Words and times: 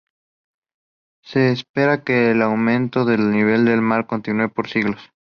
Se 1.23 1.51
espera 1.51 2.03
que 2.03 2.31
el 2.31 2.41
aumento 2.41 3.05
del 3.05 3.29
nivel 3.29 3.65
del 3.65 3.83
mar 3.83 4.07
continúe 4.07 4.49
por 4.51 4.67
siglos. 4.67 4.99